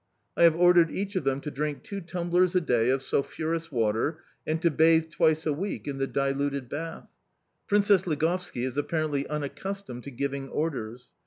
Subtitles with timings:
[0.35, 4.19] I have ordered each of them to drink two tumblers a day of sulphurous water,
[4.47, 7.07] and to bathe twice a week in the diluted bath.
[7.67, 11.11] Princess Ligovski is apparently unaccustomed to giving orders.